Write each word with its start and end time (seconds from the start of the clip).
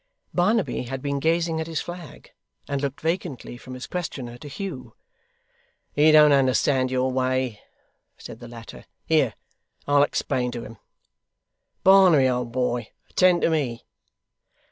Barnaby 0.33 0.81
had 0.85 1.03
been 1.03 1.19
gazing 1.19 1.61
at 1.61 1.67
his 1.67 1.79
flag, 1.79 2.31
and 2.67 2.81
looked 2.81 3.01
vacantly 3.01 3.55
from 3.55 3.75
his 3.75 3.85
questioner 3.85 4.35
to 4.39 4.47
Hugh. 4.47 4.95
'He 5.93 6.11
don't 6.11 6.31
understand 6.31 6.89
your 6.89 7.11
way,' 7.11 7.61
said 8.17 8.39
the 8.39 8.47
latter. 8.47 8.85
'Here, 9.05 9.35
I'll 9.85 10.01
explain 10.01 10.49
it 10.49 10.53
to 10.53 10.63
him. 10.65 10.77
Barnaby 11.83 12.27
old 12.27 12.51
boy, 12.51 12.89
attend 13.11 13.43
to 13.43 13.51
me. 13.51 13.83